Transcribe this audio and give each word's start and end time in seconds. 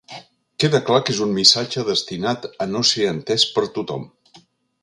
Queda 0.63 0.79
clar 0.87 1.01
que 1.09 1.13
és 1.15 1.19
un 1.25 1.35
missatge 1.35 1.85
destinat 1.91 2.49
a 2.65 2.69
no 2.73 2.85
ser 2.93 3.07
entès 3.13 3.49
per 3.59 3.67
tothom. 3.77 4.13